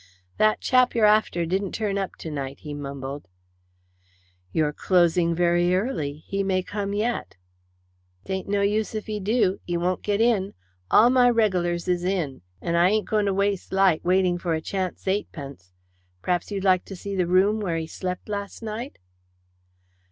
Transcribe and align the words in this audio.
"That 0.37 0.61
chap 0.61 0.95
you're 0.95 1.05
after 1.05 1.45
didn't 1.45 1.73
turn 1.73 1.99
up 1.99 2.15
to 2.15 2.31
night," 2.31 2.61
he 2.61 2.73
mumbled. 2.73 3.27
"You're 4.51 4.73
closing 4.73 5.35
very 5.35 5.75
early. 5.75 6.23
He 6.25 6.41
may 6.41 6.63
come 6.63 6.91
yet." 6.95 7.37
"Tain't 8.25 8.47
no 8.47 8.61
use 8.61 8.95
if 8.95 9.07
'e 9.07 9.19
do. 9.19 9.59
'E 9.69 9.77
won't 9.77 10.01
get 10.01 10.19
in. 10.19 10.55
All 10.89 11.11
my 11.11 11.29
reg'lars 11.29 11.87
is 11.87 12.03
in, 12.03 12.41
and 12.63 12.75
I 12.77 12.89
ain't 12.89 13.07
going 13.07 13.27
to 13.27 13.33
waste 13.35 13.71
light 13.71 14.03
waiting 14.03 14.39
for 14.39 14.55
a 14.55 14.59
chance 14.61 15.07
eightpence. 15.07 15.71
P'r'aps 16.23 16.49
you'd 16.49 16.63
like 16.63 16.83
to 16.85 16.95
see 16.95 17.15
the 17.15 17.27
room 17.27 17.59
where 17.59 17.77
he 17.77 17.85
slep' 17.85 18.27
last 18.27 18.63
night?" 18.63 18.97